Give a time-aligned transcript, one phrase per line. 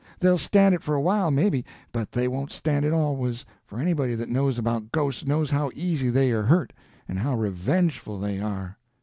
[0.19, 4.15] They'll stand it for a while, maybe, but they won't stand it always, for anybody
[4.15, 6.73] that knows about ghosts knows how easy they are hurt,
[7.07, 8.79] and how revengeful they are.